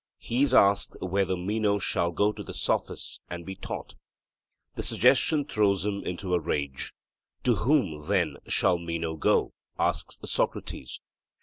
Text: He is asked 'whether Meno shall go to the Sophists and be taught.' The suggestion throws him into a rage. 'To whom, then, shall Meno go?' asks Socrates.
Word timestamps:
He 0.17 0.41
is 0.41 0.51
asked 0.51 0.95
'whether 0.99 1.37
Meno 1.37 1.77
shall 1.77 2.09
go 2.11 2.31
to 2.31 2.41
the 2.43 2.55
Sophists 2.55 3.19
and 3.29 3.45
be 3.45 3.53
taught.' 3.55 3.93
The 4.73 4.81
suggestion 4.81 5.45
throws 5.45 5.85
him 5.85 6.03
into 6.03 6.33
a 6.33 6.39
rage. 6.39 6.91
'To 7.43 7.55
whom, 7.57 8.07
then, 8.07 8.37
shall 8.47 8.79
Meno 8.79 9.15
go?' 9.15 9.53
asks 9.77 10.17
Socrates. 10.25 10.99